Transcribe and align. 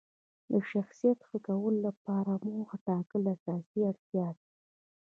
د 0.51 0.53
شخصیت 0.71 1.19
ښه 1.27 1.37
کولو 1.47 1.79
لپاره 1.87 2.31
موخه 2.53 2.77
ټاکل 2.87 3.21
اساسي 3.35 3.79
اړتیا 3.89 4.27
ده. 4.37 4.43